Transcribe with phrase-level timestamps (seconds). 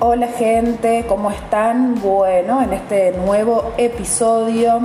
[0.00, 1.96] Hola gente, ¿cómo están?
[2.00, 4.80] Bueno, en este nuevo episodio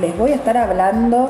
[0.00, 1.28] les voy a estar hablando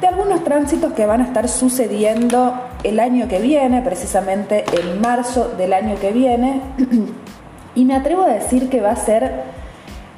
[0.00, 5.50] de algunos tránsitos que van a estar sucediendo el año que viene, precisamente en marzo
[5.58, 6.62] del año que viene.
[7.74, 9.42] Y me atrevo a decir que va a ser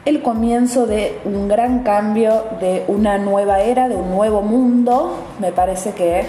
[0.04, 5.24] el comienzo de un gran cambio, de una nueva era, de un nuevo mundo.
[5.40, 6.24] Me parece que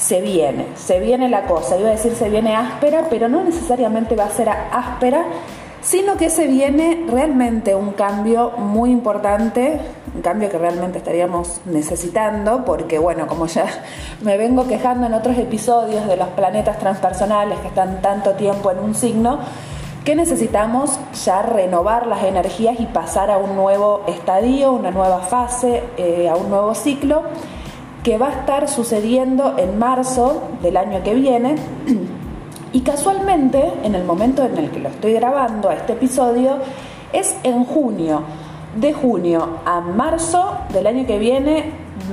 [0.00, 1.76] se viene, se viene la cosa.
[1.76, 5.26] Iba a decir se viene áspera, pero no necesariamente va a ser áspera,
[5.82, 9.78] sino que se viene realmente un cambio muy importante,
[10.14, 13.66] un cambio que realmente estaríamos necesitando, porque bueno, como ya
[14.22, 18.78] me vengo quejando en otros episodios de los planetas transpersonales que están tanto tiempo en
[18.78, 19.38] un signo,
[20.04, 25.82] que necesitamos ya renovar las energías y pasar a un nuevo estadio, una nueva fase,
[25.98, 27.22] eh, a un nuevo ciclo
[28.02, 31.56] que va a estar sucediendo en marzo del año que viene.
[32.72, 36.58] Y casualmente, en el momento en el que lo estoy grabando a este episodio,
[37.12, 38.22] es en junio.
[38.76, 41.72] De junio a marzo del año que viene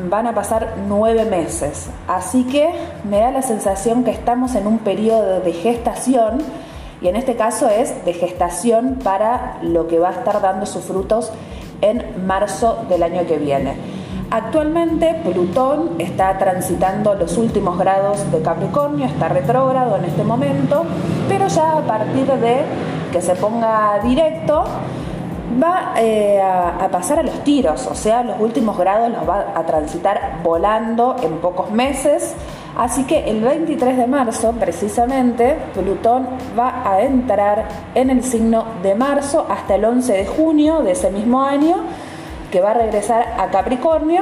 [0.09, 1.89] van a pasar nueve meses.
[2.08, 2.71] Así que
[3.08, 6.39] me da la sensación que estamos en un periodo de gestación
[7.02, 10.85] y en este caso es de gestación para lo que va a estar dando sus
[10.85, 11.31] frutos
[11.81, 13.75] en marzo del año que viene.
[14.30, 20.83] Actualmente Plutón está transitando los últimos grados de Capricornio, está retrógrado en este momento,
[21.30, 22.58] pero ya a partir de
[23.14, 24.66] que se ponga directo
[25.64, 29.66] va eh, a, pasar a los tiros, o sea, los últimos grados los va a
[29.66, 32.36] transitar volando en pocos meses.
[32.78, 38.94] Así que el 23 de marzo, precisamente, Plutón va a entrar en el signo de
[38.94, 41.78] marzo hasta el 11 de junio de ese mismo año
[42.51, 44.21] que va a regresar a Capricornio,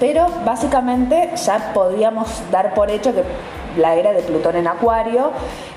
[0.00, 3.22] pero básicamente ya podríamos dar por hecho que
[3.76, 5.30] la era de Plutón en Acuario,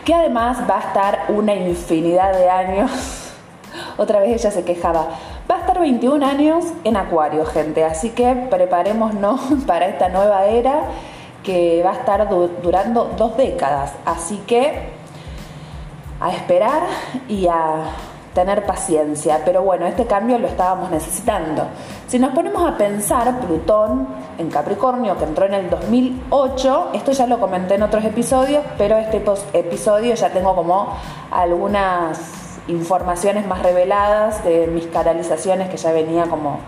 [0.03, 2.91] que además va a estar una infinidad de años.
[3.97, 5.07] Otra vez ella se quejaba.
[5.49, 7.83] Va a estar 21 años en Acuario, gente.
[7.83, 10.85] Así que preparémonos para esta nueva era
[11.43, 12.27] que va a estar
[12.61, 13.93] durando dos décadas.
[14.05, 14.89] Así que
[16.19, 16.81] a esperar
[17.27, 17.91] y a
[18.35, 21.63] tener paciencia, pero bueno, este cambio lo estábamos necesitando.
[22.07, 27.27] Si nos ponemos a pensar, Plutón en Capricornio, que entró en el 2008, esto ya
[27.27, 29.23] lo comenté en otros episodios, pero este
[29.53, 30.97] episodio ya tengo como
[31.31, 36.59] algunas informaciones más reveladas de mis canalizaciones que ya venía como,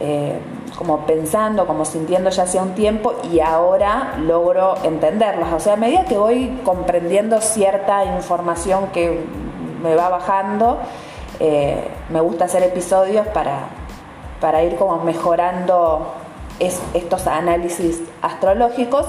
[0.00, 0.40] eh,
[0.76, 5.52] como pensando, como sintiendo ya hace un tiempo y ahora logro entenderlas.
[5.52, 9.43] O sea, a medida que voy comprendiendo cierta información que
[9.84, 10.78] me va bajando.
[11.38, 13.68] Eh, me gusta hacer episodios para,
[14.40, 16.14] para ir como mejorando
[16.58, 19.06] estos análisis astrológicos.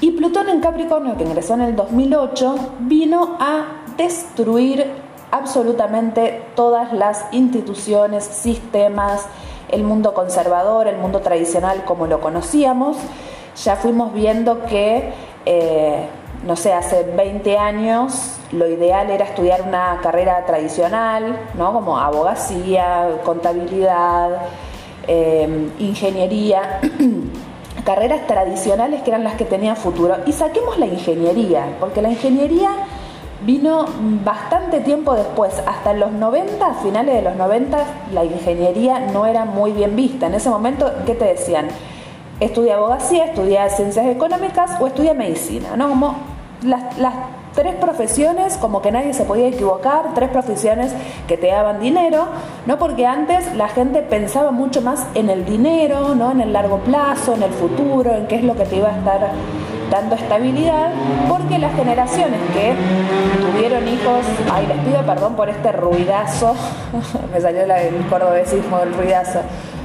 [0.00, 3.64] Y Plutón en Capricornio, que ingresó en el 2008, vino a
[3.96, 4.86] destruir
[5.30, 9.26] absolutamente todas las instituciones, sistemas,
[9.70, 12.96] el mundo conservador, el mundo tradicional como lo conocíamos.
[13.64, 15.12] Ya fuimos viendo que
[15.44, 16.06] eh,
[16.44, 21.72] no sé, hace 20 años lo ideal era estudiar una carrera tradicional, ¿no?
[21.72, 24.30] Como abogacía, contabilidad,
[25.06, 26.80] em, ingeniería,
[27.84, 30.16] carreras tradicionales que eran las que tenían futuro.
[30.26, 32.70] Y saquemos la ingeniería, porque la ingeniería
[33.44, 33.86] vino
[34.24, 37.78] bastante tiempo después, hasta los 90, finales de los 90,
[38.12, 40.26] la ingeniería no era muy bien vista.
[40.26, 41.68] En ese momento, ¿qué te decían?
[42.40, 45.88] estudia abogacía, estudia ciencias económicas o estudia medicina, ¿no?
[45.88, 46.14] Como
[46.62, 46.82] las,
[47.54, 50.92] tres profesiones, como que nadie se podía equivocar, tres profesiones
[51.26, 52.26] que te daban dinero,
[52.66, 52.78] ¿no?
[52.78, 56.30] Porque antes la gente pensaba mucho más en el dinero, ¿no?
[56.30, 58.96] En el largo plazo, en el futuro, en qué es lo que te iba a
[58.98, 59.30] estar
[59.90, 60.92] dando estabilidad,
[61.28, 62.74] porque las generaciones que
[63.40, 66.54] tuvieron hijos, ay, les pido perdón por este ruidazo,
[67.32, 69.40] me salió el cordobesismo del ruidazo,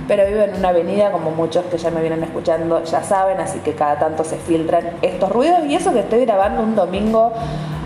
[0.08, 3.60] pero vivo en una avenida como muchos que ya me vienen escuchando ya saben, así
[3.60, 7.32] que cada tanto se filtran estos ruidos y eso que estoy grabando un domingo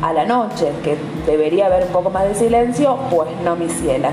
[0.02, 4.12] a la noche, que debería haber un poco más de silencio, pues no mi ciela.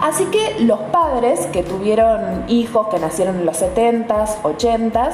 [0.00, 5.12] Así que los padres que tuvieron hijos que nacieron en los 70s, 80s,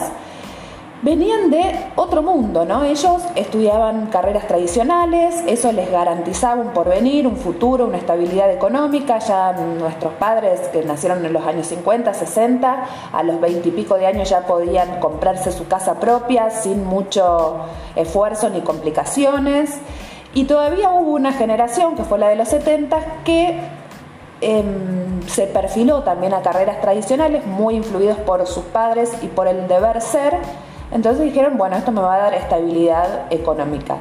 [1.06, 2.82] venían de otro mundo, ¿no?
[2.82, 9.20] Ellos estudiaban carreras tradicionales, eso les garantizaba un porvenir, un futuro, una estabilidad económica.
[9.20, 13.94] Ya nuestros padres, que nacieron en los años 50, 60, a los 20 y pico
[13.94, 17.58] de años ya podían comprarse su casa propia sin mucho
[17.94, 19.78] esfuerzo ni complicaciones.
[20.34, 23.60] Y todavía hubo una generación, que fue la de los 70, que
[24.40, 29.68] em, se perfiló también a carreras tradicionales, muy influidos por sus padres y por el
[29.68, 30.36] deber ser
[30.90, 33.96] entonces dijeron, bueno, esto me va a dar estabilidad económica.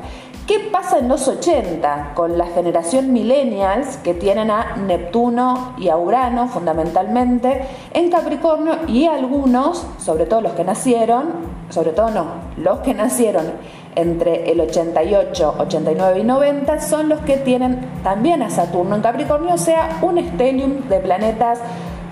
[0.47, 5.97] ¿Qué pasa en los 80 con la generación millennials que tienen a Neptuno y a
[5.97, 7.61] Urano fundamentalmente
[7.93, 11.29] en Capricornio y algunos, sobre todo los que nacieron,
[11.71, 12.25] sobre todo no,
[12.57, 13.53] los que nacieron
[13.95, 19.55] entre el 88, 89 y 90 son los que tienen también a Saturno en Capricornio,
[19.55, 21.59] o sea, un estelium de planetas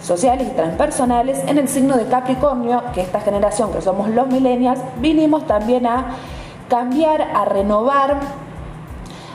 [0.03, 4.79] sociales y transpersonales en el signo de Capricornio, que esta generación que somos los millennials,
[4.97, 6.17] vinimos también a
[6.69, 8.19] cambiar, a renovar,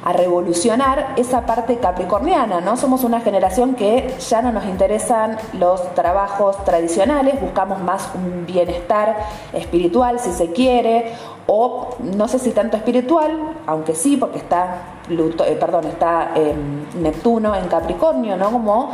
[0.05, 2.76] a revolucionar esa parte capricorniana, ¿no?
[2.76, 9.17] Somos una generación que ya no nos interesan los trabajos tradicionales, buscamos más un bienestar
[9.53, 11.15] espiritual, si se quiere,
[11.47, 17.55] o no sé si tanto espiritual, aunque sí, porque está eh, perdón, está em, Neptuno
[17.55, 18.50] en Capricornio, ¿no?
[18.50, 18.91] Como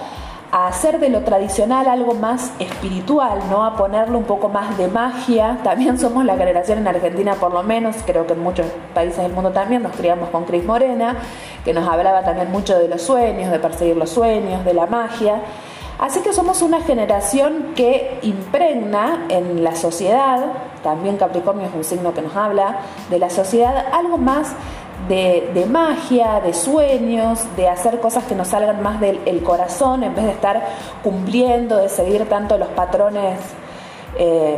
[0.54, 3.64] a hacer de lo tradicional algo más espiritual, ¿no?
[3.64, 5.58] A ponerle un poco más de magia.
[5.64, 9.32] También somos la generación en Argentina, por lo menos, creo que en muchos países del
[9.32, 11.16] mundo también, nos criamos con Cris Morena,
[11.64, 15.40] que nos hablaba también mucho de los sueños, de perseguir los sueños, de la magia.
[15.98, 20.38] Así que somos una generación que impregna en la sociedad,
[20.84, 22.76] también Capricornio es un signo que nos habla,
[23.10, 24.54] de la sociedad algo más
[25.08, 30.24] de, magia, de sueños, de hacer cosas que nos salgan más del corazón en vez
[30.24, 30.62] de estar
[31.02, 33.38] cumpliendo, de seguir tanto los patrones
[34.16, 34.56] eh,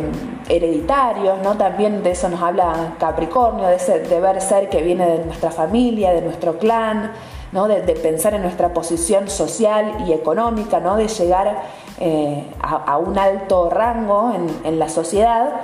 [0.50, 1.56] hereditarios, ¿no?
[1.56, 6.12] También de eso nos habla Capricornio, de ese deber ser que viene de nuestra familia,
[6.12, 7.12] de nuestro clan,
[7.52, 7.66] ¿no?
[7.66, 10.96] De, pensar en nuestra posición social y económica, ¿no?
[10.96, 11.62] De llegar
[11.98, 15.62] eh, a, un alto rango en, en la sociedad.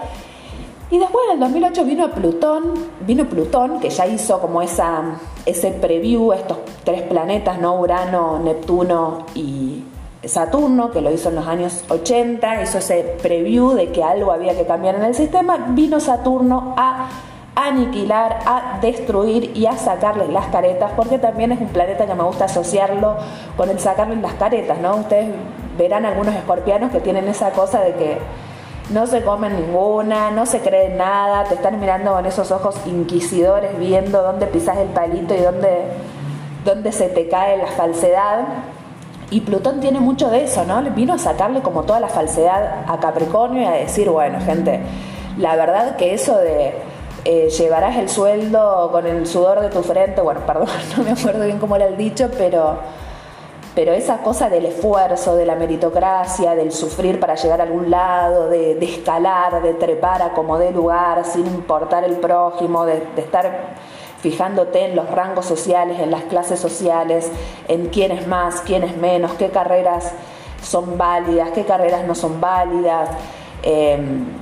[0.92, 2.74] Y después en el 2008 vino Plutón,
[3.06, 5.02] vino Plutón, que ya hizo como esa,
[5.46, 7.80] ese preview, estos tres planetas, ¿no?
[7.80, 9.84] Urano, Neptuno y
[10.22, 14.54] Saturno, que lo hizo en los años 80, hizo ese preview de que algo había
[14.54, 15.68] que cambiar en el sistema.
[15.70, 17.08] Vino Saturno a
[17.54, 22.24] aniquilar, a destruir y a sacarle las caretas, porque también es un planeta que me
[22.24, 23.16] gusta asociarlo
[23.56, 24.96] con el sacarle las caretas, ¿no?
[24.96, 25.30] Ustedes
[25.78, 28.18] verán algunos escorpianos que tienen esa cosa de que
[28.92, 33.78] no se comen ninguna, no se creen nada, te están mirando con esos ojos inquisidores
[33.78, 35.84] viendo dónde pisas el palito y dónde,
[36.64, 38.44] dónde se te cae la falsedad.
[39.30, 40.82] Y Plutón tiene mucho de eso, ¿no?
[40.90, 44.80] Vino a sacarle como toda la falsedad a Capricornio y a decir, bueno, gente,
[45.38, 46.74] la verdad que eso de
[47.24, 51.44] eh, llevarás el sueldo con el sudor de tu frente, bueno, perdón, no me acuerdo
[51.44, 52.76] bien cómo era el dicho, pero
[53.74, 58.48] pero esa cosa del esfuerzo, de la meritocracia, del sufrir para llegar a algún lado,
[58.48, 63.74] de, escalar, de trepar a como dé lugar, sin importar el prójimo, de, estar
[64.20, 67.30] fijándote en los rangos sociales, en las clases sociales,
[67.66, 70.12] en quién es más, quién es menos, qué carreras
[70.62, 73.08] son válidas, qué carreras no son válidas.
[73.62, 74.41] Em,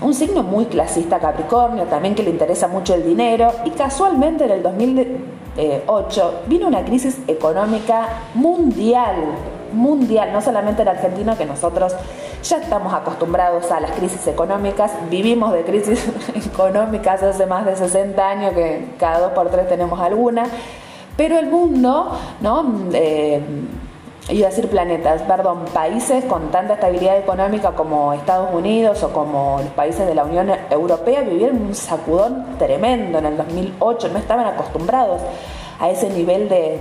[0.00, 4.50] un signo muy clasista Capricornio, también que le interesa mucho el dinero, y casualmente en
[4.50, 5.40] el 2000
[5.86, 9.16] 8, vino una crisis económica mundial,
[9.72, 11.94] mundial, no solamente en Argentina, que nosotros
[12.42, 18.28] ya estamos acostumbrados a las crisis económicas, vivimos de crisis económicas hace más de 60
[18.28, 20.44] años, que cada dos por tres tenemos alguna,
[21.16, 22.88] pero el mundo, ¿no?
[22.92, 23.42] Eh,
[24.32, 29.58] iba a decir planetas, perdón, países con tanta estabilidad económica como Estados Unidos o como
[29.62, 34.46] los países de la Unión Europea vivieron un sacudón tremendo en el 2008, no estaban
[34.46, 35.20] acostumbrados
[35.78, 36.78] a ese nivel de,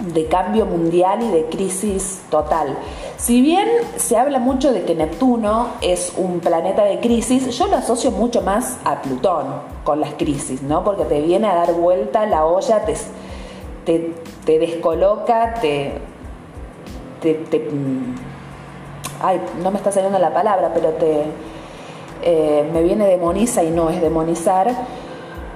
[0.00, 2.76] de cambio mundial y de crisis total.
[3.16, 7.76] Si bien se habla mucho de que Neptuno es un planeta de crisis, yo lo
[7.76, 9.46] asocio mucho más a Plutón
[9.84, 10.84] con las crisis, ¿no?
[10.84, 12.94] Porque te viene a dar vuelta la olla, te,
[13.84, 14.14] te,
[14.44, 16.09] te descoloca, te,
[17.22, 18.14] Mm,
[19.20, 21.24] ay, no me está saliendo la palabra, pero te,
[22.22, 24.70] eh, me viene demoniza y no es demonizar,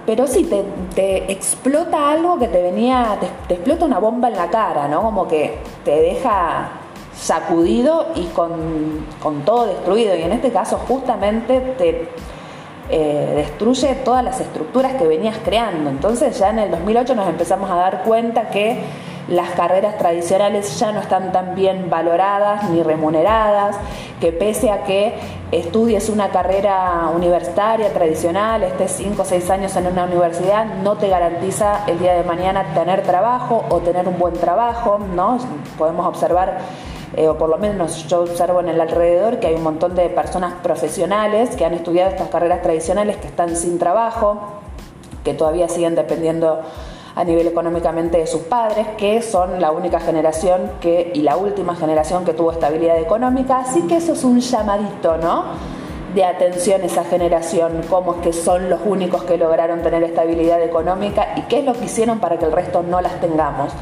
[0.06, 0.48] pero sí,
[0.94, 3.18] te, explota algo que te venía,
[3.48, 5.02] te, explota una bomba en la cara, ¿no?
[5.02, 6.70] Como que te deja
[7.16, 9.06] sacudido y con,
[9.44, 12.08] todo destruido, y en este caso justamente te
[12.90, 15.88] eh, destruye todas las estructuras que venías creando.
[15.88, 18.82] Entonces ya en el 2008 nos empezamos a dar cuenta que
[19.28, 23.76] las carreras tradicionales ya no están tan bien valoradas ni remuneradas,
[24.20, 25.14] que pese a que
[25.50, 31.08] estudies una carrera universitaria tradicional, estés 5 o 6 años en una universidad, no te
[31.08, 35.38] garantiza el día de mañana tener trabajo o tener un buen trabajo, ¿no?
[35.78, 36.58] Podemos observar
[37.16, 40.08] eh, o por lo menos yo observo en el alrededor que hay un montón de
[40.08, 44.40] personas profesionales que han estudiado estas carreras tradicionales que están sin trabajo,
[45.22, 46.62] que todavía siguen dependiendo
[47.14, 51.76] a nivel económicamente de sus padres, que son la única generación que, y la última
[51.76, 55.44] generación que tuvo estabilidad económica, así que eso es un llamadito, ¿no?
[56.14, 61.34] de atención esa generación, cómo es que son los únicos que lograron tener estabilidad económica
[61.36, 63.72] y qué es lo que hicieron para que el resto no las tengamos.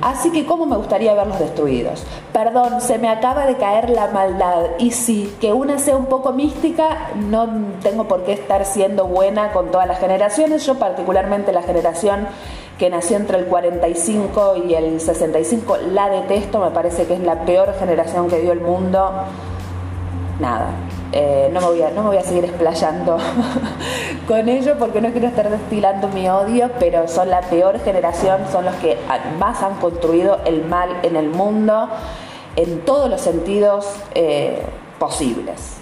[0.00, 2.02] Así que cómo me gustaría verlos destruidos.
[2.32, 4.70] Perdón, se me acaba de caer la maldad.
[4.80, 7.48] Y sí, que una sea un poco mística, no
[7.82, 10.66] tengo por qué estar siendo buena con todas las generaciones.
[10.66, 12.26] Yo particularmente la generación
[12.82, 17.44] que nació entre el 45 y el 65, la detesto, me parece que es la
[17.44, 19.12] peor generación que dio el mundo.
[20.40, 20.70] Nada,
[21.12, 23.18] eh, no, me voy a, no me voy a seguir explayando
[24.26, 28.64] con ello porque no quiero estar destilando mi odio, pero son la peor generación, son
[28.64, 28.98] los que
[29.38, 31.88] más han construido el mal en el mundo
[32.56, 34.60] en todos los sentidos eh,
[34.98, 35.81] posibles.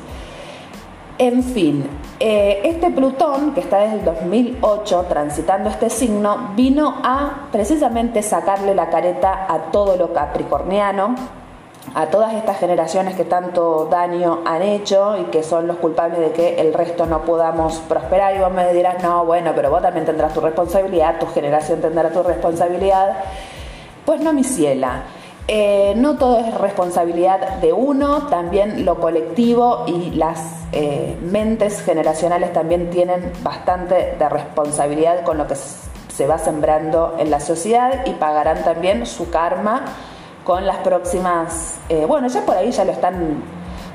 [1.23, 1.87] En fin,
[2.19, 8.75] eh, este Plutón, que está desde el 2008 transitando este signo, vino a precisamente sacarle
[8.75, 11.15] la careta a todo lo capricorniano,
[11.95, 16.33] a todas estas generaciones que tanto daño han hecho y que son los culpables de
[16.33, 18.35] que el resto no podamos prosperar.
[18.35, 22.09] Y vos me dirás, no, bueno, pero vos también tendrás tu responsabilidad, tu generación tendrá
[22.09, 23.19] tu responsabilidad.
[24.07, 25.03] Pues no, mi ciela.
[25.53, 30.39] Eh, no todo es responsabilidad de uno, también lo colectivo y las
[30.71, 37.33] eh, mentes generacionales también tienen bastante de responsabilidad con lo que se va sembrando en
[37.33, 39.87] la sociedad y pagarán también su karma
[40.45, 43.43] con las próximas, eh, bueno, ya por ahí ya lo están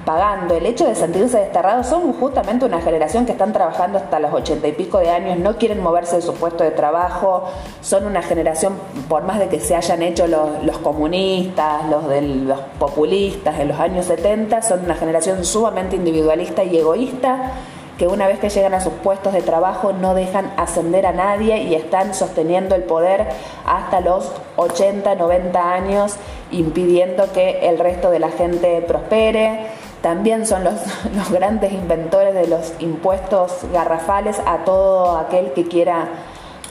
[0.05, 0.55] pagando.
[0.55, 4.67] El hecho de sentirse desterrados son justamente una generación que están trabajando hasta los ochenta
[4.67, 7.45] y pico de años, no quieren moverse de su puesto de trabajo,
[7.81, 8.73] son una generación,
[9.09, 13.79] por más de que se hayan hecho los, comunistas, los, de los populistas en los
[13.79, 17.51] años 70, son una generación sumamente individualista y egoísta
[17.97, 21.63] que una vez que llegan a sus puestos de trabajo no dejan ascender a nadie
[21.63, 23.27] y están sosteniendo el poder
[23.65, 26.15] hasta los 80, 90 años,
[26.51, 29.67] impidiendo que el resto de la gente prospere.
[30.05, 30.75] También son los,
[31.15, 36.09] los grandes inventores de los impuestos garrafales a todo aquel que quiera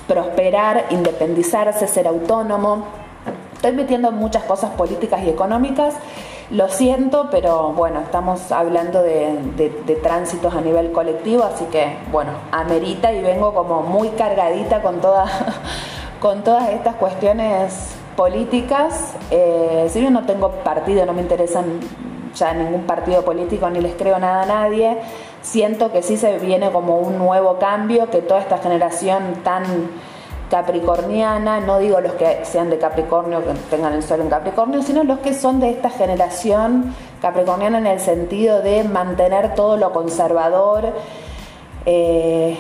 [0.07, 2.85] prosperar, independizarse, ser autónomo.
[3.55, 5.95] Estoy metiendo muchas cosas políticas y económicas
[6.53, 13.13] lo siento, pero bueno, estamos hablando de, tránsitos a nivel colectivo, así que bueno, amerita
[13.13, 15.01] y vengo como muy cargadita con,
[16.21, 19.15] con todas estas cuestiones políticas.
[19.33, 21.81] Eh, si yo no tengo partido, no me interesan
[22.35, 24.99] ya ningún partido político ni les creo nada a nadie,
[25.43, 29.65] siento que sí se viene como un nuevo cambio, que toda esta generación tan
[30.51, 35.03] capricorniana, no digo los que sean de Capricornio, que tengan el sol en Capricornio, sino
[35.03, 40.93] los que son de esta generación capricorniana en el sentido de mantener todo lo conservador,
[41.87, 42.57] eh,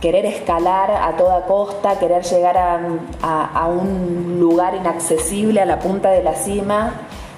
[0.00, 6.22] querer escalar a toda costa, querer llegar a, un lugar inaccesible a la punta de
[6.22, 6.92] la cima,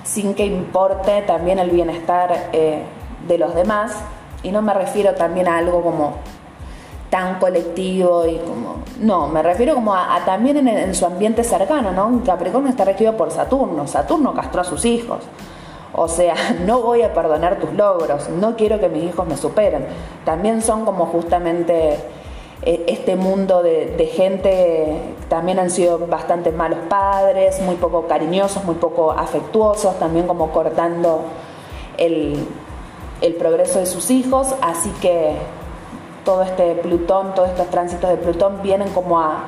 [0.06, 2.82] sin que importe también el bienestar eh,
[3.26, 3.92] de los demás.
[4.42, 6.14] Y no me refiero también a algo como
[7.10, 8.76] tan colectivo y como...
[9.00, 12.22] No, me refiero como a, también en, su ambiente cercano, ¿no?
[12.24, 15.18] Capricornio está regido por Saturno, Saturno castró a sus hijos.
[15.92, 16.34] O sea,
[16.66, 19.86] no voy a perdonar tus logros, no quiero que mis hijos me superen.
[20.24, 21.98] También son como justamente
[22.62, 29.12] este mundo de, gente, también han sido bastante malos padres, muy poco cariñosos, muy poco
[29.12, 31.20] afectuosos, también como cortando
[31.98, 32.46] el,
[33.20, 34.54] el progreso de sus hijos.
[34.62, 35.36] Así que
[36.24, 39.44] todo este Plutón, todos estos tránsitos de Plutón vienen como a,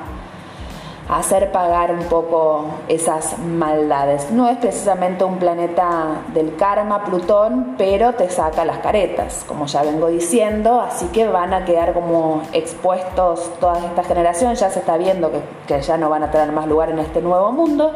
[1.09, 4.29] hacer pagar un poco esas maldades.
[4.31, 9.81] No es precisamente un planeta del karma, Plutón, pero te saca las caretas, como ya
[9.81, 14.97] vengo diciendo, así que van a quedar como expuestos todas estas generaciones, ya se está
[14.97, 17.91] viendo que, que ya no van a tener más lugar en este nuevo mundo,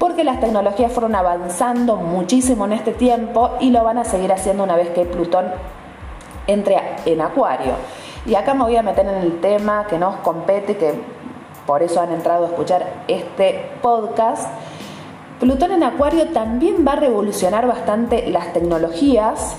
[0.00, 4.64] porque las tecnologías fueron avanzando muchísimo en este tiempo y lo van a seguir haciendo
[4.64, 5.46] una vez que Plutón
[6.48, 7.74] entre en Acuario.
[8.26, 11.17] Y acá me voy a meter en el tema que nos compete, que
[11.68, 14.48] por eso han entrado a escuchar este podcast.
[15.38, 19.54] Plutón en Acuario también va a revolucionar bastante las tecnologías.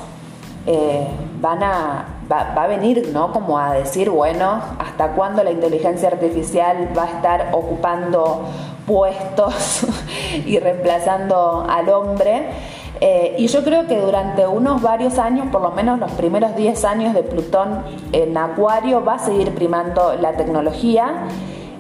[0.66, 1.08] Eh,
[1.40, 3.32] van a, va, a venir, ¿no?
[3.32, 8.44] Como a decir, bueno, ¿hasta cuándo la inteligencia artificial va a estar ocupando
[8.88, 9.86] puestos
[10.48, 12.50] y reemplazando al hombre?
[13.02, 16.86] Eh, y yo creo que durante unos varios años, por lo menos los primeros 10
[16.86, 21.28] años de Plutón en Acuario, va a seguir primando la tecnología.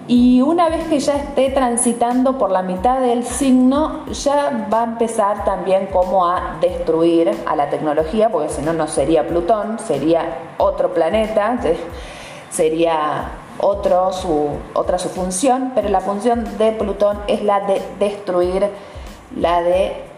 [0.09, 4.83] Y una vez que ya esté transitando por la mitad del signo, ya va a
[4.85, 10.55] empezar también como a destruir a la tecnología, porque si no, no sería Plutón, sería
[10.57, 11.59] otro planeta,
[12.49, 18.67] sería otro su, otra su función, pero la función de Plutón es la de destruir,
[19.35, 20.08] la de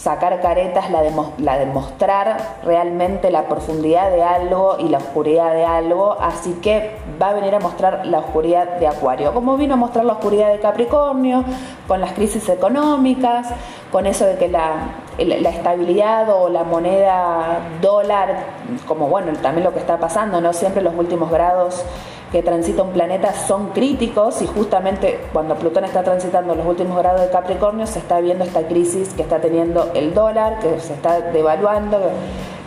[0.00, 5.52] sacar caretas, la de, la de mostrar realmente la profundidad de algo y la oscuridad
[5.52, 9.74] de algo, así que va a venir a mostrar la oscuridad de Acuario, como vino
[9.74, 11.44] a mostrar la oscuridad de Capricornio,
[11.86, 13.48] con las crisis económicas,
[13.92, 18.44] con eso de que la, la estabilidad o la moneda dólar,
[18.88, 20.54] como bueno, también lo que está pasando, ¿no?
[20.54, 21.84] Siempre los últimos grados
[22.32, 27.20] que transita un planeta son críticos y justamente cuando Plutón está transitando los últimos grados
[27.22, 31.20] de Capricornio se está viendo esta crisis que está teniendo el dólar, que se está
[31.20, 31.98] devaluando,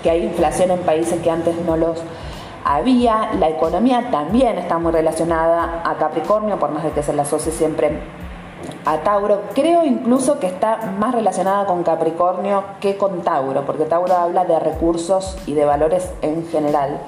[0.02, 2.02] que hay inflación en países que antes no los
[2.66, 3.32] había.
[3.40, 7.52] La economía también está muy relacionada a Capricornio, por más de que se la asocie
[7.52, 8.00] siempre
[8.86, 9.44] a Tauro.
[9.54, 14.60] Creo incluso que está más relacionada con Capricornio que con Tauro, porque Tauro habla de
[14.60, 17.00] recursos y de valores en general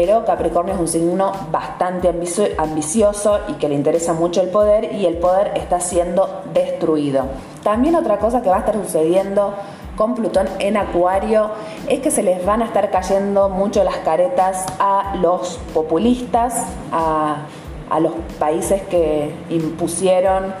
[0.00, 2.08] pero Capricornio es un signo bastante
[2.56, 7.24] ambicioso y que le interesa mucho el poder y el poder está siendo destruido.
[7.64, 9.54] También otra cosa que va a estar sucediendo
[9.96, 11.50] con Plutón en Acuario
[11.88, 17.38] es que se les van a estar cayendo mucho las caretas a los populistas, a,
[17.98, 20.54] los países que impusieron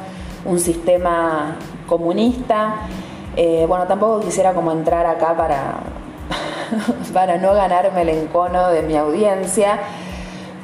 [0.46, 2.88] un sistema comunista.
[3.36, 5.97] Eh, bueno, tampoco quisiera como entrar acá para
[7.12, 9.78] para no ganarme el encono de mi audiencia.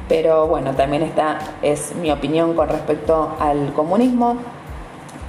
[0.09, 4.37] Pero bueno, también esta es mi opinión con respecto al comunismo,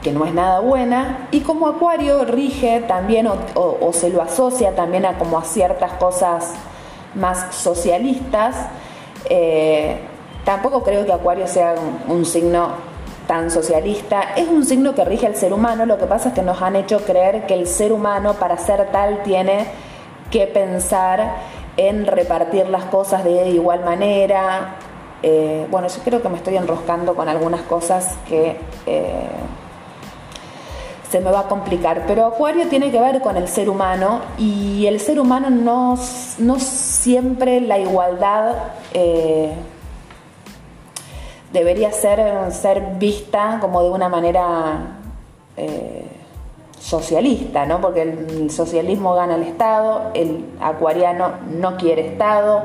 [0.03, 1.27] que no es nada buena.
[1.31, 6.53] Y como Acuario rige también o, se lo asocia también a como a ciertas cosas
[7.15, 8.55] más socialistas,
[9.29, 9.97] eh,
[10.43, 11.75] tampoco creo que Acuario sea
[12.09, 12.95] un signo
[13.27, 14.33] tan socialista.
[14.35, 16.75] Es un signo que rige al ser humano, lo que pasa es que nos han
[16.75, 19.67] hecho creer que el ser humano para ser tal tiene
[20.35, 21.37] que pensar
[21.77, 24.75] en repartir las cosas de igual manera.
[25.23, 29.29] Eh, bueno, yo creo que me estoy enroscando con algunas cosas que eh,
[31.09, 34.85] se me va a complicar, pero Acuario tiene que ver con el ser humano y
[34.87, 35.97] el ser humano no,
[36.39, 38.55] no siempre la igualdad
[38.93, 39.53] eh,
[41.53, 44.97] debería ser, ser vista como de una manera
[46.79, 47.81] socialista, ¿no?
[47.81, 52.63] porque el socialismo gana el Estado, el acuariano no quiere Estado,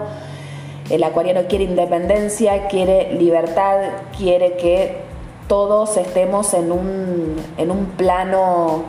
[0.90, 3.78] el acuariano quiere independencia, quiere libertad,
[4.16, 4.98] quiere que
[5.46, 8.84] todos estemos en un, en un plano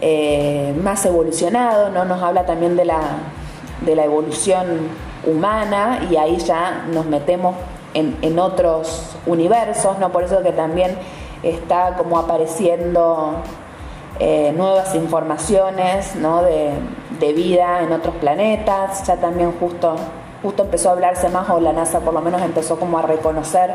[0.00, 2.04] eh, más evolucionado, ¿no?
[2.04, 3.00] nos habla también de la,
[3.84, 4.66] de la evolución
[5.26, 7.56] humana y ahí ya nos metemos
[7.94, 10.12] en, en otros universos, ¿no?
[10.12, 10.96] por eso que también
[11.42, 13.36] está como apareciendo
[14.18, 19.06] eh, nuevas informaciones de, vida en otros planetas.
[19.06, 19.96] Ya también justo,
[20.42, 23.72] justo empezó a hablarse más, o la NASA por lo menos empezó como a reconocer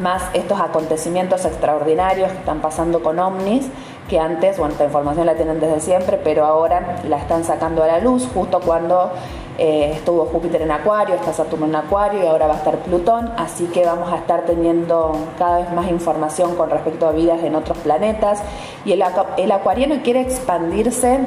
[0.00, 3.66] más estos acontecimientos extraordinarios que están pasando con ovnis,
[4.08, 7.86] que antes, bueno, esta información la tienen desde siempre, pero ahora la están sacando a
[7.86, 9.12] la luz justo cuando
[9.58, 13.30] eh, estuvo Júpiter en Acuario, está Saturno en Acuario y ahora va a estar Plutón,
[13.36, 17.54] así que vamos a estar teniendo cada vez más información con respecto a vidas en
[17.54, 18.42] otros planetas
[18.84, 19.04] y el,
[19.36, 21.20] el acuariano quiere expandirse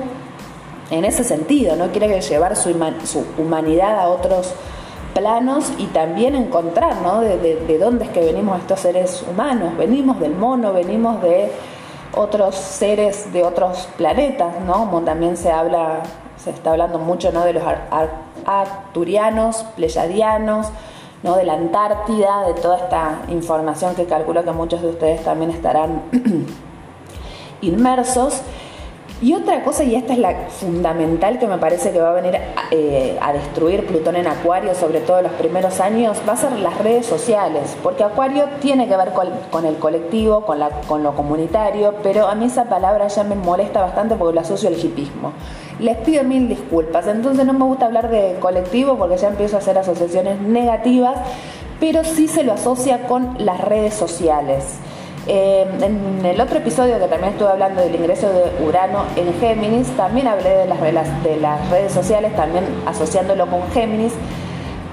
[0.89, 2.75] en ese sentido, no quiere llevar su,
[3.37, 4.53] humanidad a otros
[5.13, 7.21] planos y también encontrar ¿no?
[7.21, 11.51] de, de dónde es que venimos estos seres humanos, venimos del mono, venimos de
[12.15, 14.73] otros seres de otros planetas, ¿no?
[14.73, 16.01] Como también se habla
[16.45, 17.43] se está hablando mucho ¿no?
[17.43, 17.63] de los
[18.45, 20.67] arturianos, pleyadianos,
[21.23, 21.35] ¿no?
[21.37, 26.03] de la Antártida, de toda esta información que calculo que muchos de ustedes también estarán
[27.61, 28.41] inmersos.
[29.21, 32.37] Y otra cosa, y esta es la fundamental que me parece que va a venir
[32.69, 36.51] eh, a destruir Plutón en Acuario, sobre todo en los primeros años, va a ser
[36.51, 41.15] las redes sociales, porque Acuario tiene que ver con, el colectivo, con, la, con lo
[41.15, 45.31] comunitario, pero a mí esa palabra ya me molesta bastante porque lo asocio al hipismo.
[45.79, 49.59] Les pido mil disculpas, entonces no me gusta hablar de colectivo porque ya empiezo a
[49.59, 51.17] hacer asociaciones negativas,
[51.79, 54.63] pero sí se lo asocia con las redes sociales.
[55.27, 59.87] Eh, en el otro episodio que también estuve hablando del ingreso de Urano en Géminis,
[59.97, 64.13] también hablé de las, de las redes sociales, también asociándolo con Géminis.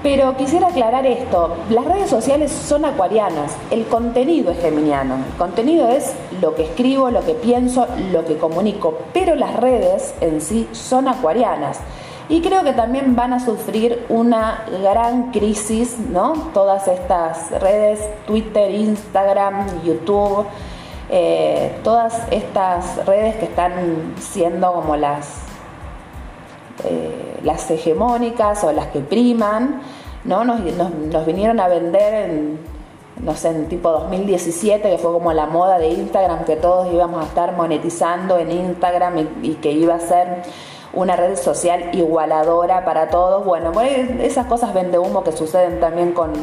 [0.03, 5.87] Pero quisiera aclarar esto, las redes sociales son acuarianas, el contenido es geminiano, el contenido
[5.87, 10.67] es lo que escribo, lo que pienso, lo que comunico, pero las redes en sí
[10.73, 11.79] son acuarianas.
[12.27, 16.33] Y creo que también van a sufrir una gran crisis, ¿no?
[16.53, 20.45] Todas estas redes, Twitter, Instagram, YouTube,
[21.09, 25.42] eh, todas estas redes que están siendo como las,
[26.83, 29.81] eh, las hegemónicas o las que priman,
[30.25, 30.43] ¿no?
[30.43, 32.57] Nos, nos, vinieron a vender
[33.21, 37.23] no sé, en tipo 2017, que fue como la moda de Instagram, que todos íbamos
[37.23, 40.43] a estar monetizando en Instagram y, que iba a ser
[40.93, 43.45] una red social igualadora para todos.
[43.45, 46.33] Bueno, pues, esas cosas vende humo que suceden también con,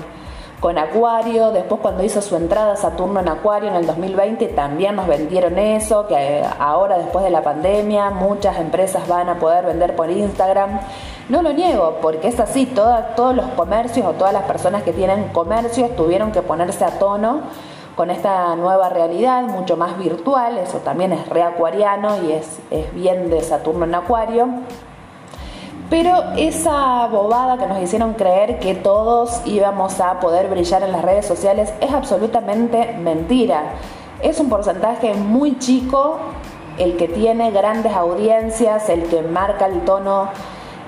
[0.61, 5.07] con Acuario, después cuando hizo su entrada Saturno en Acuario en el 2020 también nos
[5.07, 10.11] vendieron eso, que ahora después de la pandemia muchas empresas van a poder vender por
[10.11, 10.81] Instagram.
[11.31, 15.29] No lo niego, porque es así, todos los comercios o todas las personas que tienen
[15.29, 17.41] comercios tuvieron que ponerse a tono
[17.97, 23.31] con esta nueva realidad, mucho más virtual, eso también es reacuariano y es, es bien
[23.31, 24.49] de Saturno en Acuario.
[25.91, 31.03] Pero esa bobada que nos hicieron creer que todos íbamos a poder brillar en las
[31.03, 33.73] redes sociales es absolutamente mentira.
[34.23, 36.19] Es un porcentaje muy chico
[36.79, 40.29] el que tiene grandes audiencias, el que marca el tono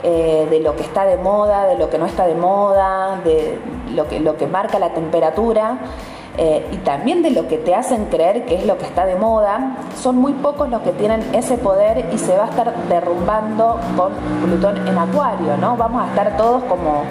[0.04, 3.58] eh, de lo que está de moda, de lo que no está de moda, de
[3.94, 5.78] lo que, lo que marca la temperatura
[6.38, 9.16] eh, y también de lo que te hacen creer que es lo que está de
[9.16, 13.78] moda, son muy pocos los que tienen ese poder y se va a estar derrumbando
[13.96, 15.76] con Plutón en Acuario, ¿no?
[15.76, 17.02] Vamos a estar todos como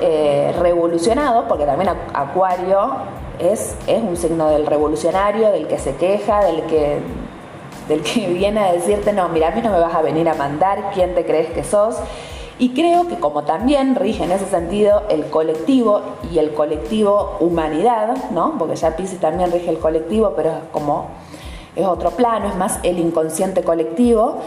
[0.00, 2.92] eh, revolucionados, porque también Acuario
[3.38, 7.00] es, es un signo del revolucionario, del que se queja, del que
[7.88, 10.34] del que viene a decirte, no, mira, a mí no me vas a venir a
[10.34, 11.96] mandar, ¿quién te crees que sos?
[12.60, 16.00] Y creo que como también rige en ese sentido el colectivo
[16.32, 18.56] y el colectivo humanidad, ¿no?
[18.58, 21.06] Porque ya Pisi también rige el colectivo, pero es como
[21.76, 24.38] es otro plano, es más el inconsciente colectivo.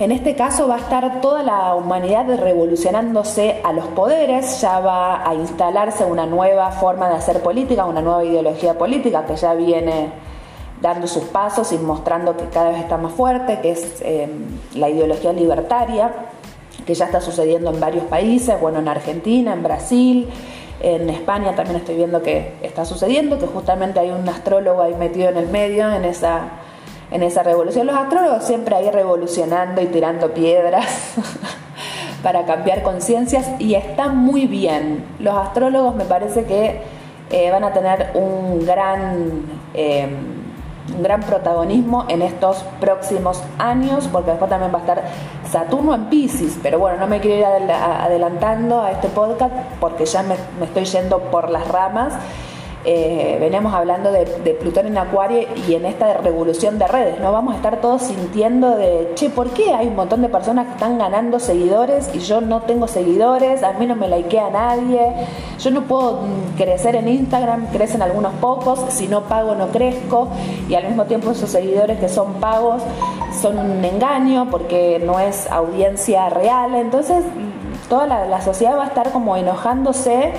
[0.00, 5.28] En este caso va a estar toda la humanidad revolucionándose a los poderes, ya va
[5.28, 10.10] a instalarse una nueva forma de hacer política, una nueva ideología política que ya viene
[10.80, 14.28] dando sus pasos y mostrando que cada vez está más fuerte, que es eh,
[14.74, 16.12] la ideología libertaria,
[16.88, 20.26] que ya está sucediendo en varios países, bueno, en Argentina, en Brasil,
[20.80, 25.28] en España también estoy viendo que está sucediendo, que justamente hay un astrólogo ahí metido
[25.28, 26.48] en el medio, en esa,
[27.10, 27.86] en esa revolución.
[27.86, 30.86] Los astrólogos siempre ahí revolucionando y tirando piedras.
[32.22, 35.04] para cambiar conciencias y está muy bien.
[35.20, 36.80] Los astrólogos me parece que
[37.30, 39.42] eh, van a tener un gran
[39.74, 40.08] eh,
[41.00, 45.04] gran protagonismo en estos próximos años, porque después también va a estar
[45.50, 50.22] Saturno en Pisces, pero bueno, no me quiero ir adelantando a este podcast porque ya
[50.22, 52.14] me, me estoy yendo por las ramas
[52.84, 54.24] eh, veníamos hablando de,
[54.60, 57.32] Plutón en Acuario y en esta revolución de redes, ¿no?
[57.32, 60.72] Vamos a estar todos sintiendo de, che, ¿por qué hay un montón de personas que
[60.72, 63.62] están ganando seguidores y yo no tengo seguidores?
[63.62, 65.12] A mí no me likea nadie,
[65.58, 70.28] yo no puedo mm, crecer en Instagram, crecen algunos pocos, si no pago no crezco
[70.68, 72.82] y al mismo tiempo esos seguidores que son pagos
[73.40, 78.88] son un engaño porque no es audiencia real, entonces mm, toda la sociedad va a
[78.88, 80.32] estar como enojándose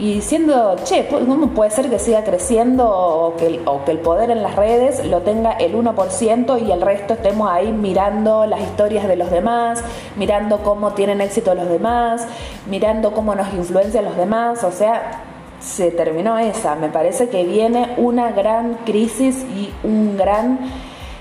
[0.00, 4.56] y diciendo, che, ¿cómo puede ser que siga creciendo o que, el, poder en las
[4.56, 9.30] redes lo tenga el 1% y el resto estemos ahí mirando las historias de los
[9.30, 9.84] demás,
[10.16, 12.26] mirando cómo tienen éxito los demás,
[12.66, 14.64] mirando cómo nos influencian los demás?
[14.64, 15.20] O sea,
[15.60, 16.76] se terminó esa.
[16.76, 20.60] Me parece que viene una gran crisis y un gran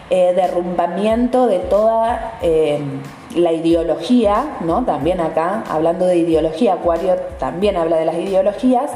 [0.10, 2.38] eh, derrumbamiento de toda...
[2.42, 2.80] Eh,
[3.36, 4.84] la ideología, ¿no?
[4.86, 8.92] También acá, hablando de ideología, Acuario también habla de las ideologías,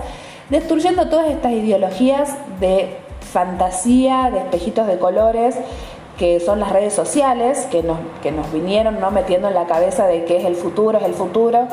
[0.50, 2.98] destruyendo todas estas ideologías de
[3.32, 5.56] fantasía, de espejitos de colores,
[6.18, 9.12] que son las redes sociales, que nos, que nos vinieron ¿no?
[9.12, 11.68] metiendo en la cabeza de que es el futuro, es el futuro.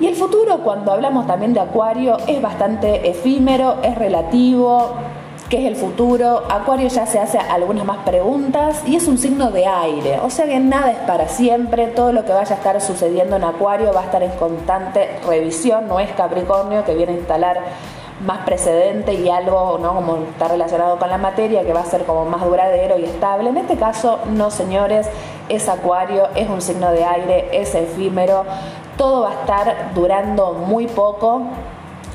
[0.00, 4.94] Y el futuro, cuando hablamos también de Acuario, es bastante efímero, es relativo,
[5.48, 6.42] qué es el futuro.
[6.50, 10.46] Acuario ya se hace algunas más preguntas y es un signo de aire, o sea
[10.46, 14.02] que nada es para siempre, todo lo que vaya a estar sucediendo en Acuario va
[14.02, 17.60] a estar en constante revisión, no es Capricornio que viene a instalar
[18.24, 19.94] más precedente y algo ¿no?
[19.94, 23.50] como está relacionado con la materia que va a ser como más duradero y estable.
[23.50, 25.06] En este caso, no señores,
[25.48, 28.44] es Acuario, es un signo de aire, es efímero,
[28.96, 31.42] todo va a estar durando muy poco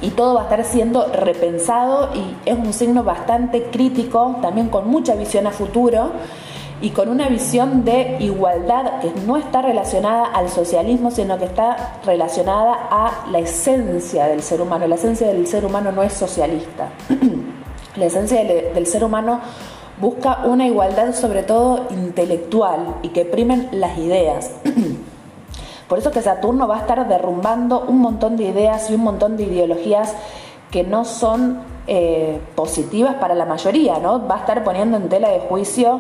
[0.02, 4.88] y todo va a estar siendo repensado y es un signo bastante crítico, también con
[4.88, 6.12] mucha visión a futuro
[6.82, 12.00] y con una visión de igualdad que no está relacionada al socialismo, sino que está
[12.04, 14.88] relacionada a la esencia del ser humano.
[14.88, 16.90] La esencia del ser humano no es socialista.
[17.96, 19.40] la esencia del ser humano
[20.00, 24.52] busca una igualdad sobre todo intelectual y que primen las ideas.
[25.92, 29.36] Por eso que Saturno va a estar derrumbando un montón de ideas y un montón
[29.36, 30.16] de ideologías
[30.72, 34.26] que no son eh, positivas para la mayoría, ¿no?
[34.26, 36.00] Va a estar poniendo en tela de juicio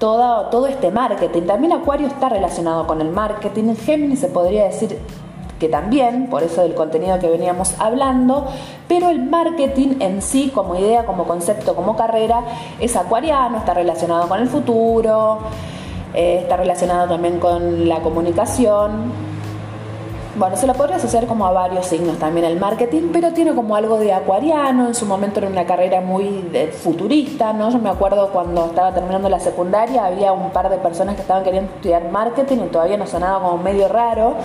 [0.00, 1.42] todo, este marketing.
[1.42, 3.68] También Acuario está relacionado con el marketing.
[3.68, 4.98] En Géminis se podría decir
[5.60, 8.48] que también, por eso del contenido que veníamos hablando,
[8.88, 12.40] pero el marketing en sí, como idea, como concepto, como carrera,
[12.80, 15.38] es acuariano, está relacionado con el futuro,
[16.14, 19.12] eh, está relacionado también con la comunicación.
[20.34, 23.76] Bueno, se lo podría asociar como a varios signos también el marketing, pero tiene como
[23.76, 26.42] algo de acuariano, en su momento era una carrera muy
[26.82, 27.70] futurista, ¿no?
[27.70, 31.44] Yo me acuerdo cuando estaba terminando la secundaria, había un par de personas que estaban
[31.44, 34.36] queriendo estudiar marketing y todavía nos sonaba como medio raro.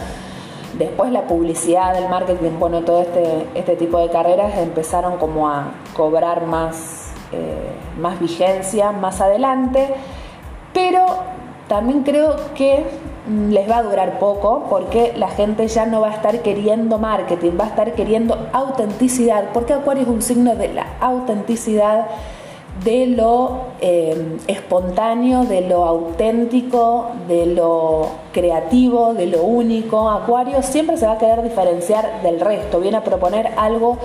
[0.77, 5.71] Después la publicidad, el marketing, bueno, todo este, este tipo de carreras empezaron como a
[5.95, 9.93] cobrar más, eh, más vigencia más adelante,
[10.73, 11.05] pero
[11.67, 12.85] también creo que
[13.27, 16.97] mm, les va a durar poco porque la gente ya no va a estar queriendo
[16.97, 22.07] marketing, va a estar queriendo autenticidad, porque Acuario es un signo de la autenticidad,
[22.83, 30.09] de lo eh, espontáneo, de lo auténtico, de lo creativo, de lo único.
[30.09, 33.97] Acuario siempre se va a querer diferenciar del resto, viene a proponer algo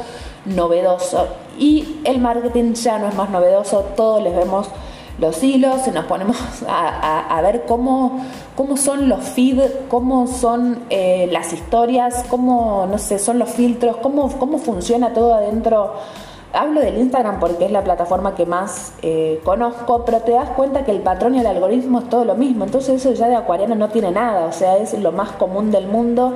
[0.46, 1.27] novedoso
[1.59, 4.68] y el marketing ya no es más novedoso, todos les vemos
[5.18, 6.37] los hilos, nos ponemos
[6.68, 8.20] a, ver cómo,
[8.57, 13.96] cómo son los feeds, cómo son eh, las historias, cómo, no sé, son los filtros,
[13.98, 15.94] cómo, cómo funciona todo adentro.
[16.55, 20.85] Hablo del Instagram porque es la plataforma que más eh, conozco, pero te das cuenta
[20.85, 22.64] que el patrón y el algoritmo es todo lo mismo.
[22.64, 25.87] Entonces eso ya de acuariano no tiene nada, o sea, es lo más común del
[25.87, 26.35] mundo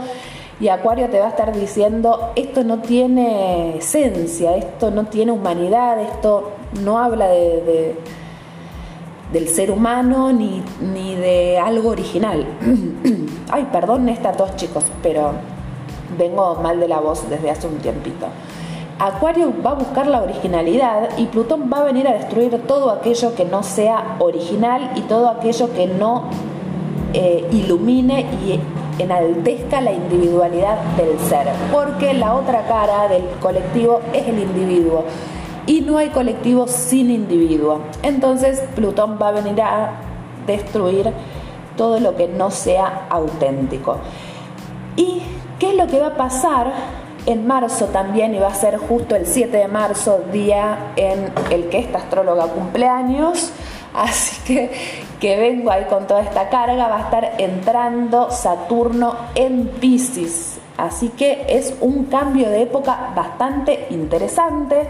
[0.59, 6.01] y Acuario te va a estar diciendo, esto no tiene esencia, esto no tiene humanidad,
[6.01, 7.97] esto no habla de
[9.33, 12.47] del ser humano ni, ni de algo original.
[13.51, 15.33] Ay, perdón esta tos chicos, pero
[16.19, 18.27] vengo mal de la voz desde hace un tiempito.
[18.99, 23.35] Acuario va a buscar la originalidad y Plutón va a venir a destruir todo aquello
[23.35, 26.25] que no sea original y todo aquello que no
[27.13, 28.59] eh, ilumine y
[28.99, 35.05] enaltezca la individualidad del ser, porque la otra cara del colectivo es el individuo
[35.67, 37.81] y no hay colectivo sin individuo.
[38.03, 39.93] Entonces Plutón va a venir a
[40.47, 41.13] destruir
[41.77, 43.99] todo lo que no sea auténtico.
[44.97, 45.23] ¿Y
[45.59, 46.73] qué es lo que va a pasar
[47.27, 48.35] en marzo también?
[48.35, 52.47] Y va a ser justo el 7 de marzo, día en el que esta astróloga
[52.47, 53.53] cumpleaños.
[53.93, 54.71] Así que
[55.21, 60.59] que vengo ahí con toda esta carga, va a estar entrando Saturno en Pisces.
[60.77, 64.87] Así que es un cambio de época bastante interesante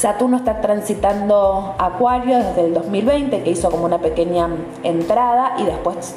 [0.00, 4.48] Saturno está transitando Acuario desde el 2020, que hizo como una pequeña
[4.82, 6.16] entrada y después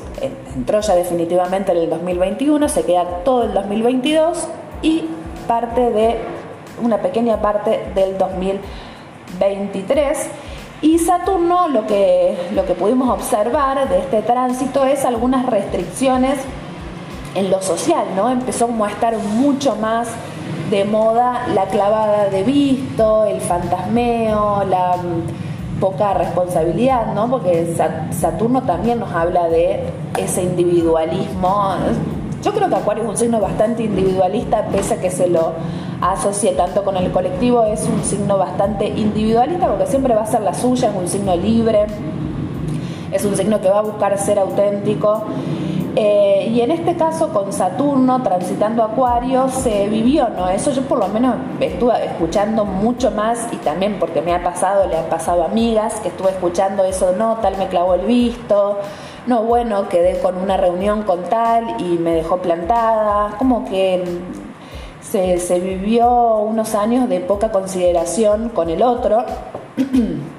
[0.55, 4.47] entró ya definitivamente en el 2021, se queda todo el 2022
[4.83, 5.03] y
[5.49, 6.15] parte de
[6.81, 10.29] una pequeña parte del 2023.
[10.81, 16.39] Y Saturno lo que, lo que pudimos observar de este tránsito es algunas restricciones
[17.35, 18.29] en lo social, ¿no?
[18.29, 20.07] Empezó como a estar mucho más
[20.73, 27.29] de moda la clavada de visto, el fantasmeo, la mm, poca responsabilidad, ¿no?
[27.29, 27.75] Porque
[28.09, 29.83] Saturno también nos habla de
[30.17, 31.75] ese individualismo.
[32.41, 35.51] Yo creo que Acuario es un signo bastante individualista, pese a que se lo
[36.01, 40.41] asocie tanto con el colectivo, es un signo bastante individualista porque siempre va a ser
[40.41, 41.85] la suya, es un signo libre,
[43.11, 45.23] es un signo que va a buscar ser auténtico
[45.95, 50.49] eh, y en este caso con Saturno transitando Acuario se vivió, ¿no?
[50.49, 54.87] Eso yo por lo menos estuve escuchando mucho más y también porque me ha pasado,
[54.87, 58.79] le han pasado amigas que estuve escuchando eso, no, tal me clavó el visto,
[59.27, 65.03] no, bueno, quedé con una reunión con tal y me dejó plantada, como que mm,
[65.03, 69.25] se, se vivió unos años de poca consideración con el otro.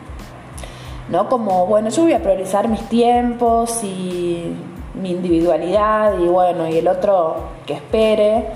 [1.09, 1.29] ¿no?
[1.29, 4.55] Como, bueno, yo voy a priorizar mis tiempos y
[4.95, 8.47] mi individualidad y bueno, y el otro que espere.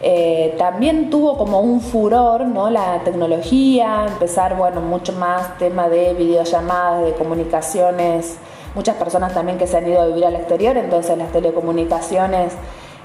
[0.00, 2.70] Eh, también tuvo como un furor, ¿no?
[2.70, 8.36] La tecnología, empezar, bueno, mucho más tema de videollamadas, de comunicaciones,
[8.76, 12.52] muchas personas también que se han ido a vivir al exterior, entonces las telecomunicaciones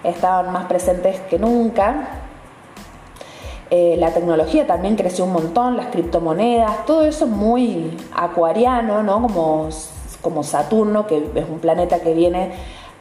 [0.04, 2.20] estaban más presentes que nunca.
[3.72, 9.20] Eh, la tecnología también creció un montón, las criptomonedas, todo eso muy acuariano, ¿no?
[9.24, 9.70] Como
[10.24, 12.54] como Saturno, que es un planeta que viene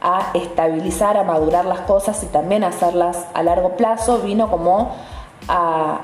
[0.03, 4.91] a estabilizar, a madurar las cosas y también a hacerlas a largo plazo, vino como
[5.47, 6.01] a,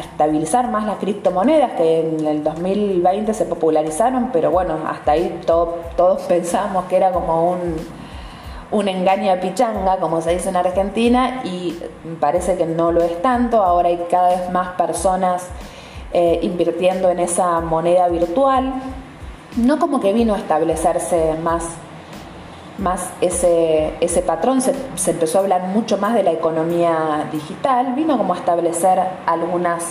[0.00, 6.22] estabilizar más las criptomonedas que en el 2020 se popularizaron, pero bueno, hasta ahí todos
[6.28, 7.76] pensamos que era como un,
[8.70, 11.78] un engaño pichanga, como se dice en Argentina, y
[12.20, 15.48] parece que no lo es tanto, ahora hay cada vez más personas
[16.12, 18.74] eh, invirtiendo en esa moneda virtual
[19.56, 21.64] no como que vino a establecerse más
[22.78, 24.74] más ese, ese patrón, se,
[25.10, 29.84] empezó a hablar mucho más de la economía digital, vino como a establecer algunas,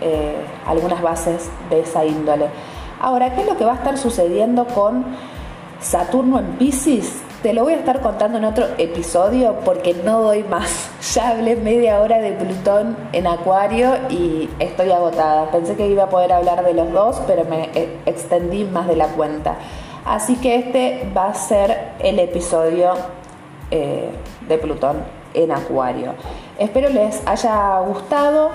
[0.00, 2.48] eh, algunas bases de esa índole.
[3.00, 5.06] Ahora, ¿qué es lo que va a estar sucediendo con
[5.80, 7.22] Saturno en Pisces?
[7.42, 10.87] Te lo voy a estar contando en otro episodio porque no doy más.
[11.14, 15.50] Ya hablé media hora de Plutón en Acuario y estoy agotada.
[15.50, 18.96] Pensé que iba a poder hablar de los dos, pero me e, extendí más de
[18.96, 19.56] la cuenta.
[20.04, 22.92] Así que este va a ser el episodio
[23.70, 24.10] eh,
[24.48, 24.98] de Plutón
[25.32, 26.12] en Acuario.
[26.58, 28.50] Espero les haya gustado.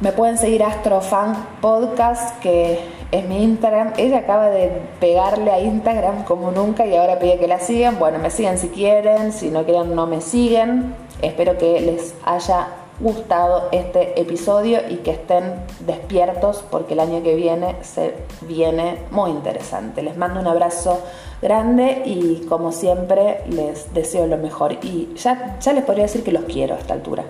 [0.00, 2.78] Me pueden seguir Astrofan Podcast, que
[3.10, 3.92] es mi Instagram.
[3.96, 7.98] Ella acaba de pegarle a Instagram como nunca y ahora pide que la sigan.
[7.98, 11.03] Bueno, me siguen si quieren, si no quieren no me siguen.
[11.22, 12.68] Espero que les haya
[13.00, 19.30] gustado este episodio y que estén despiertos porque el año que viene se viene muy
[19.30, 20.02] interesante.
[20.02, 21.00] Les mando un abrazo
[21.42, 26.32] grande y como siempre les deseo lo mejor y ya, ya les podría decir que
[26.32, 27.24] los quiero a esta altura.